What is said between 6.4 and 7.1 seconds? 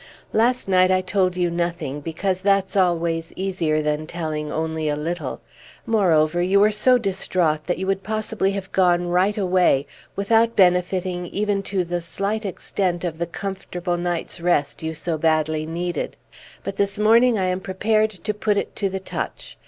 you were so